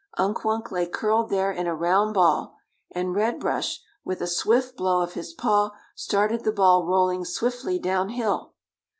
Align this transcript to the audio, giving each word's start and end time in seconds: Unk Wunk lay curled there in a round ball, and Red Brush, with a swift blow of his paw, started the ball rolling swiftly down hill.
Unk 0.17 0.43
Wunk 0.43 0.71
lay 0.71 0.87
curled 0.87 1.29
there 1.29 1.51
in 1.51 1.67
a 1.67 1.75
round 1.75 2.15
ball, 2.15 2.55
and 2.89 3.13
Red 3.13 3.39
Brush, 3.39 3.79
with 4.03 4.19
a 4.19 4.25
swift 4.25 4.75
blow 4.75 5.03
of 5.03 5.13
his 5.13 5.31
paw, 5.31 5.73
started 5.93 6.43
the 6.43 6.51
ball 6.51 6.87
rolling 6.87 7.23
swiftly 7.23 7.77
down 7.77 8.09
hill. 8.09 8.55